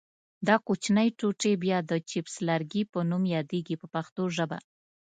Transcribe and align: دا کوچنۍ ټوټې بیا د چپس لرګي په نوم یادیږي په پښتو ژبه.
دا 0.47 0.55
کوچنۍ 0.67 1.09
ټوټې 1.19 1.51
بیا 1.63 1.77
د 1.89 1.91
چپس 2.09 2.35
لرګي 2.49 2.83
په 2.91 2.99
نوم 3.09 3.23
یادیږي 3.35 3.75
په 3.81 3.87
پښتو 3.93 4.23
ژبه. 4.35 4.57